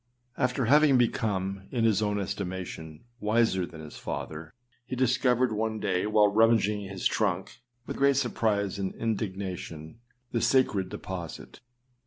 [0.35, 4.51] After having become, in Iris own estimation, wiser than his father,
[4.83, 9.99] he discovered one day, while rummaging his trunk, with great surprise and indignation,
[10.31, 11.59] the sacred deposit.